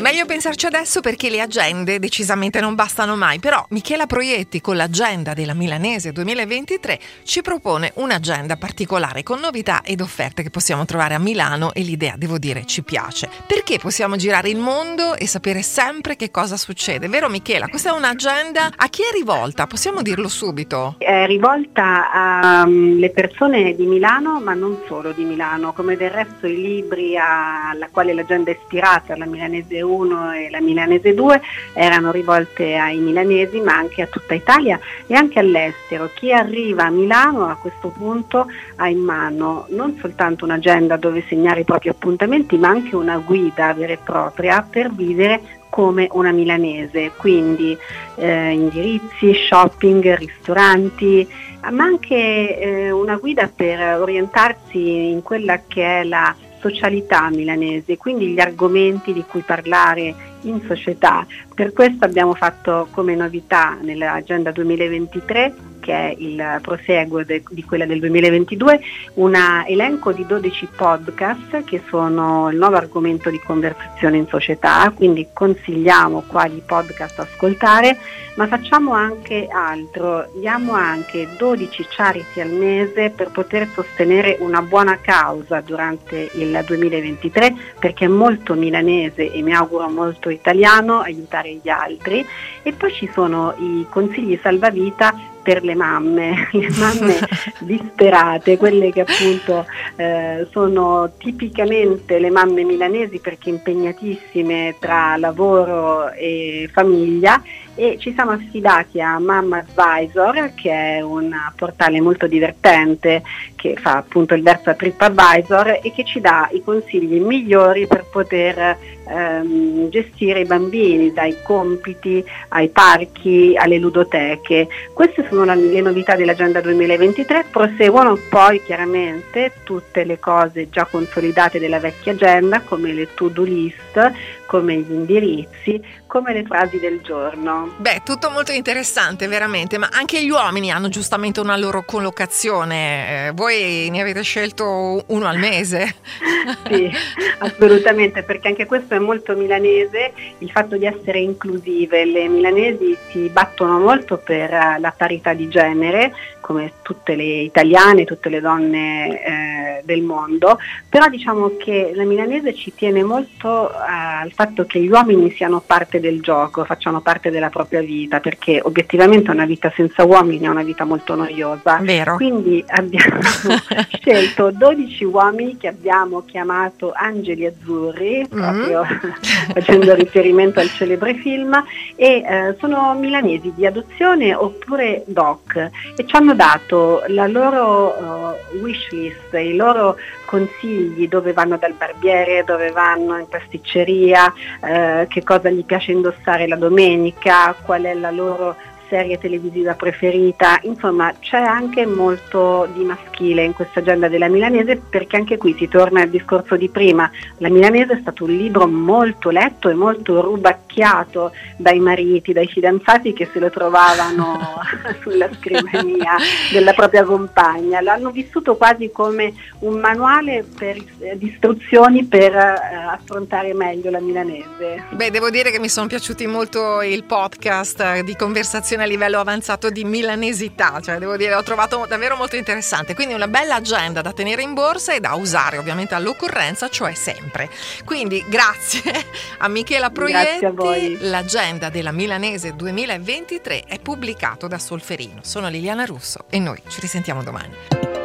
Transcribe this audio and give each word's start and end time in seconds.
Meglio 0.00 0.24
pensarci 0.24 0.64
adesso 0.64 1.02
perché 1.02 1.28
le 1.28 1.42
agende 1.42 1.98
decisamente 1.98 2.58
non 2.58 2.74
bastano 2.74 3.16
mai, 3.16 3.38
però 3.38 3.62
Michela 3.68 4.06
Proietti 4.06 4.62
con 4.62 4.76
l'agenda 4.76 5.34
della 5.34 5.52
Milanese 5.52 6.10
2023 6.10 6.98
ci 7.22 7.42
propone 7.42 7.92
un'agenda 7.96 8.56
particolare 8.56 9.22
con 9.22 9.40
novità 9.40 9.82
ed 9.84 10.00
offerte 10.00 10.42
che 10.42 10.48
possiamo 10.48 10.86
trovare 10.86 11.12
a 11.12 11.18
Milano 11.18 11.74
e 11.74 11.82
l'idea, 11.82 12.14
devo 12.16 12.38
dire, 12.38 12.64
ci 12.64 12.82
piace. 12.82 13.28
Perché 13.46 13.78
possiamo 13.78 14.16
girare 14.16 14.48
il 14.48 14.56
mondo 14.56 15.16
e 15.16 15.26
sapere 15.26 15.60
sempre 15.60 16.16
che 16.16 16.30
cosa 16.30 16.56
succede, 16.56 17.06
vero 17.08 17.28
Michela? 17.28 17.68
Questa 17.68 17.90
è 17.90 17.92
un'agenda 17.92 18.70
a 18.74 18.88
chi 18.88 19.02
è 19.02 19.12
rivolta? 19.12 19.66
Possiamo 19.66 20.00
dirlo 20.00 20.28
subito? 20.28 20.94
È 20.96 21.26
rivolta 21.26 22.10
alle 22.10 23.10
persone 23.10 23.74
di 23.74 23.84
Milano, 23.84 24.40
ma 24.40 24.54
non 24.54 24.80
solo 24.88 25.12
di 25.12 25.24
Milano, 25.24 25.74
come 25.74 25.94
del 25.98 26.10
resto 26.10 26.46
i 26.46 26.58
libri 26.58 27.18
alla 27.18 27.88
quale 27.90 28.14
l'agenda 28.14 28.50
è 28.50 28.56
ispirata, 28.58 29.14
la 29.14 29.26
Milanese 29.26 29.82
1 29.82 29.88
e 30.32 30.50
la 30.50 30.60
Milanese 30.60 31.14
2 31.14 31.40
erano 31.72 32.12
rivolte 32.12 32.76
ai 32.76 32.98
milanesi 32.98 33.60
ma 33.60 33.74
anche 33.74 34.02
a 34.02 34.06
tutta 34.06 34.34
Italia 34.34 34.78
e 35.06 35.14
anche 35.14 35.38
all'estero. 35.38 36.10
Chi 36.14 36.32
arriva 36.32 36.84
a 36.84 36.90
Milano 36.90 37.46
a 37.46 37.56
questo 37.56 37.88
punto 37.88 38.46
ha 38.76 38.88
in 38.88 39.00
mano 39.00 39.66
non 39.70 39.96
soltanto 40.00 40.44
un'agenda 40.44 40.96
dove 40.96 41.24
segnare 41.28 41.60
i 41.60 41.64
propri 41.64 41.88
appuntamenti 41.88 42.56
ma 42.56 42.68
anche 42.68 42.94
una 42.94 43.18
guida 43.18 43.72
vera 43.74 43.92
e 43.92 43.98
propria 44.02 44.66
per 44.68 44.92
vivere 44.92 45.58
come 45.70 46.08
una 46.10 46.32
milanese, 46.32 47.12
quindi 47.16 47.76
eh, 48.16 48.50
indirizzi, 48.50 49.32
shopping, 49.32 50.16
ristoranti, 50.16 51.26
ma 51.70 51.84
anche 51.84 52.58
eh, 52.58 52.90
una 52.90 53.16
guida 53.16 53.48
per 53.54 54.00
orientarsi 54.00 55.10
in 55.10 55.22
quella 55.22 55.60
che 55.66 56.00
è 56.00 56.04
la 56.04 56.34
socialità 56.60 57.28
milanese, 57.30 57.96
quindi 57.96 58.28
gli 58.28 58.40
argomenti 58.40 59.12
di 59.12 59.24
cui 59.26 59.42
parlare 59.42 60.29
in 60.42 60.60
società. 60.66 61.26
Per 61.54 61.72
questo 61.72 62.04
abbiamo 62.04 62.34
fatto 62.34 62.88
come 62.90 63.14
novità 63.14 63.76
nell'agenda 63.80 64.50
2023 64.50 65.68
che 65.80 65.92
è 65.92 66.14
il 66.18 66.58
proseguo 66.62 67.24
de, 67.24 67.42
di 67.50 67.64
quella 67.64 67.86
del 67.86 67.98
2022, 67.98 68.80
un 69.14 69.34
elenco 69.66 70.12
di 70.12 70.24
12 70.24 70.68
podcast 70.76 71.64
che 71.64 71.82
sono 71.88 72.50
il 72.50 72.58
nuovo 72.58 72.76
argomento 72.76 73.30
di 73.30 73.40
conversazione 73.40 74.18
in 74.18 74.26
società, 74.28 74.92
quindi 74.94 75.28
consigliamo 75.32 76.22
quali 76.26 76.62
podcast 76.64 77.18
ascoltare, 77.18 77.98
ma 78.36 78.46
facciamo 78.46 78.92
anche 78.92 79.48
altro, 79.50 80.30
diamo 80.38 80.72
anche 80.72 81.28
12 81.36 81.86
charity 81.88 82.40
al 82.40 82.52
mese 82.52 83.10
per 83.10 83.30
poter 83.30 83.68
sostenere 83.74 84.36
una 84.40 84.62
buona 84.62 84.98
causa 85.00 85.60
durante 85.60 86.30
il 86.34 86.62
2023 86.64 87.54
perché 87.78 88.04
è 88.04 88.08
molto 88.08 88.54
milanese 88.54 89.32
e 89.32 89.42
mi 89.42 89.52
auguro 89.52 89.88
molto 89.88 90.29
italiano 90.30 91.00
aiutare 91.00 91.58
gli 91.62 91.68
altri. 91.68 92.24
E 92.62 92.72
poi 92.72 92.92
ci 92.92 93.10
sono 93.12 93.54
i 93.58 93.86
consigli 93.88 94.38
salvavita 94.42 95.14
per 95.42 95.62
le 95.62 95.74
mamme, 95.74 96.48
le 96.52 96.68
mamme 96.70 97.18
disperate, 97.60 98.56
quelle 98.56 98.90
che 98.92 99.00
appunto 99.00 99.66
eh, 99.96 100.46
sono 100.50 101.12
tipicamente 101.18 102.18
le 102.18 102.30
mamme 102.30 102.64
milanesi 102.64 103.18
perché 103.18 103.50
impegnatissime 103.50 104.76
tra 104.78 105.16
lavoro 105.16 106.10
e 106.12 106.68
famiglia 106.72 107.42
e 107.74 107.96
ci 107.98 108.12
siamo 108.12 108.32
affidati 108.32 109.00
a 109.00 109.18
Mamma 109.18 109.64
Advisor 109.66 110.52
che 110.54 110.70
è 110.70 111.00
un 111.00 111.34
portale 111.56 112.00
molto 112.00 112.26
divertente 112.26 113.22
che 113.54 113.74
fa 113.76 113.96
appunto 113.96 114.34
il 114.34 114.42
verso 114.42 114.70
a 114.70 114.74
TripAdvisor 114.74 115.80
e 115.82 115.92
che 115.94 116.04
ci 116.04 116.20
dà 116.20 116.48
i 116.52 116.62
consigli 116.62 117.20
migliori 117.20 117.86
per 117.86 118.04
poter 118.10 118.76
ehm, 119.08 119.88
gestire 119.88 120.40
i 120.40 120.44
bambini 120.44 121.12
dai 121.12 121.36
compiti 121.42 122.24
ai 122.48 122.68
parchi 122.68 123.54
alle 123.56 123.78
ludoteche. 123.78 124.68
Queste 124.92 125.24
sono 125.30 125.54
le 125.54 125.80
novità 125.80 126.16
dell'agenda 126.16 126.60
2023, 126.60 127.46
proseguono 127.50 128.18
poi 128.28 128.60
chiaramente 128.62 129.52
tutte 129.62 130.02
le 130.04 130.18
cose 130.18 130.68
già 130.68 130.84
consolidate 130.84 131.60
della 131.60 131.78
vecchia 131.78 132.12
agenda 132.12 132.60
come 132.60 132.92
le 132.92 133.14
to-do 133.14 133.44
list, 133.44 134.12
come 134.46 134.78
gli 134.78 134.90
indirizzi, 134.90 135.80
come 136.10 136.32
le 136.32 136.42
frasi 136.42 136.80
del 136.80 137.00
giorno. 137.02 137.72
Beh, 137.76 138.02
tutto 138.04 138.30
molto 138.30 138.50
interessante, 138.50 139.28
veramente, 139.28 139.78
ma 139.78 139.88
anche 139.92 140.24
gli 140.24 140.30
uomini 140.30 140.72
hanno 140.72 140.88
giustamente 140.88 141.38
una 141.38 141.56
loro 141.56 141.84
collocazione. 141.84 143.28
Eh, 143.28 143.30
voi 143.32 143.88
ne 143.90 144.00
avete 144.00 144.22
scelto 144.22 145.04
uno 145.06 145.26
al 145.28 145.38
mese? 145.38 145.94
sì, 146.68 146.90
assolutamente, 147.38 148.24
perché 148.24 148.48
anche 148.48 148.66
questo 148.66 148.94
è 148.94 148.98
molto 148.98 149.36
milanese, 149.36 150.12
il 150.38 150.50
fatto 150.50 150.76
di 150.76 150.86
essere 150.86 151.20
inclusive. 151.20 152.04
Le 152.04 152.26
milanesi 152.26 152.98
si 153.12 153.28
battono 153.28 153.78
molto 153.78 154.16
per 154.16 154.50
la 154.50 154.92
parità 154.96 155.19
di 155.34 155.48
genere, 155.48 156.12
come 156.40 156.72
tutte 156.82 157.14
le 157.14 157.42
italiane, 157.42 158.04
tutte 158.04 158.28
le 158.28 158.40
donne 158.40 159.22
eh, 159.22 159.82
del 159.84 160.02
mondo, 160.02 160.58
però 160.88 161.08
diciamo 161.08 161.56
che 161.56 161.92
la 161.94 162.04
milanese 162.04 162.54
ci 162.54 162.74
tiene 162.74 163.02
molto 163.04 163.70
eh, 163.70 163.74
al 163.76 164.32
fatto 164.32 164.64
che 164.64 164.80
gli 164.80 164.88
uomini 164.88 165.30
siano 165.30 165.62
parte 165.64 166.00
del 166.00 166.20
gioco, 166.20 166.64
facciano 166.64 167.00
parte 167.00 167.30
della 167.30 167.50
propria 167.50 167.80
vita, 167.80 168.20
perché 168.20 168.60
obiettivamente 168.62 169.30
una 169.30 169.44
vita 169.44 169.72
senza 169.74 170.04
uomini 170.04 170.46
è 170.46 170.48
una 170.48 170.62
vita 170.62 170.84
molto 170.84 171.14
noiosa. 171.14 171.78
Vero. 171.82 172.16
Quindi 172.16 172.64
abbiamo 172.66 173.20
scelto 174.10 174.50
12 174.50 175.04
uomini 175.04 175.56
che 175.56 175.68
abbiamo 175.68 176.24
chiamato 176.24 176.90
Angeli 176.92 177.46
Azzurri, 177.46 178.26
mm-hmm. 178.26 178.28
proprio 178.28 178.84
facendo 179.54 179.94
riferimento 179.94 180.58
al 180.58 180.68
celebre 180.68 181.14
film, 181.14 181.54
e 181.94 182.24
eh, 182.26 182.56
sono 182.58 182.94
milanesi 182.94 183.52
di 183.54 183.64
adozione 183.66 184.34
oppure 184.34 185.04
doc 185.06 185.54
e 185.96 186.06
ci 186.06 186.16
hanno 186.16 186.34
dato 186.34 187.04
la 187.06 187.28
loro 187.28 188.34
uh, 188.52 188.58
wish 188.58 188.90
list, 188.90 189.32
i 189.34 189.54
loro 189.54 189.96
consigli 190.24 191.06
dove 191.08 191.32
vanno 191.32 191.56
dal 191.56 191.74
barbiere, 191.74 192.42
dove 192.44 192.70
vanno 192.70 193.16
in 193.16 193.28
pasticceria, 193.28 194.32
eh, 194.62 195.06
che 195.08 195.22
cosa 195.22 195.50
gli 195.50 195.64
piace 195.64 195.92
indossare 195.92 196.46
la 196.46 196.56
domenica, 196.56 197.54
qual 197.60 197.82
è 197.82 197.94
la 197.94 198.10
loro 198.10 198.56
serie 198.90 199.16
televisiva 199.18 199.74
preferita, 199.74 200.58
insomma 200.64 201.14
c'è 201.18 201.38
anche 201.38 201.86
molto 201.86 202.68
di 202.74 202.84
maschile 202.84 203.44
in 203.44 203.54
questa 203.54 203.80
agenda 203.80 204.08
della 204.08 204.28
milanese 204.28 204.76
perché 204.76 205.16
anche 205.16 205.36
qui 205.36 205.54
si 205.56 205.68
torna 205.68 206.02
al 206.02 206.10
discorso 206.10 206.56
di 206.56 206.68
prima, 206.68 207.08
la 207.38 207.48
milanese 207.48 207.94
è 207.94 207.98
stato 208.00 208.24
un 208.24 208.32
libro 208.32 208.66
molto 208.66 209.30
letto 209.30 209.68
e 209.68 209.74
molto 209.74 210.20
rubacchiato 210.20 211.32
dai 211.56 211.78
mariti, 211.78 212.32
dai 212.32 212.48
fidanzati 212.48 213.12
che 213.12 213.28
se 213.32 213.38
lo 213.38 213.48
trovavano 213.48 214.60
sulla 215.00 215.30
scrivania 215.38 216.16
della 216.52 216.72
propria 216.72 217.04
compagna, 217.04 217.80
l'hanno 217.80 218.10
vissuto 218.10 218.56
quasi 218.56 218.90
come 218.90 219.32
un 219.60 219.78
manuale 219.78 220.44
per, 220.58 220.76
eh, 220.98 221.16
di 221.16 221.28
istruzioni 221.28 222.04
per 222.04 222.34
eh, 222.34 222.74
affrontare 222.90 223.54
meglio 223.54 223.90
la 223.90 224.00
milanese. 224.00 224.84
Beh, 224.90 225.10
devo 225.10 225.30
dire 225.30 225.50
che 225.50 225.60
mi 225.60 225.68
sono 225.68 225.86
piaciuti 225.86 226.26
molto 226.26 226.82
il 226.82 227.04
podcast 227.04 228.00
di 228.00 228.16
conversazione 228.16 228.79
a 228.82 228.86
livello 228.86 229.20
avanzato 229.20 229.70
di 229.70 229.84
milanesità, 229.84 230.80
cioè 230.80 230.98
devo 230.98 231.16
dire, 231.16 231.34
l'ho 231.34 231.42
trovato 231.42 231.86
davvero 231.88 232.16
molto 232.16 232.36
interessante. 232.36 232.94
Quindi 232.94 233.14
una 233.14 233.28
bella 233.28 233.56
agenda 233.56 234.00
da 234.00 234.12
tenere 234.12 234.42
in 234.42 234.54
borsa 234.54 234.92
e 234.94 235.00
da 235.00 235.14
usare 235.14 235.58
ovviamente 235.58 235.94
all'occorrenza, 235.94 236.68
cioè 236.68 236.94
sempre. 236.94 237.48
Quindi 237.84 238.24
grazie 238.28 238.82
a 239.38 239.48
Michela 239.48 239.90
Proietti, 239.90 240.44
a 240.44 240.52
l'agenda 241.00 241.68
della 241.68 241.92
Milanese 241.92 242.54
2023 242.54 243.64
è 243.66 243.78
pubblicato 243.78 244.46
da 244.46 244.58
Solferino. 244.58 245.20
Sono 245.22 245.48
Liliana 245.48 245.84
Russo 245.84 246.24
e 246.28 246.38
noi 246.38 246.60
ci 246.68 246.80
risentiamo 246.80 247.22
domani. 247.22 247.99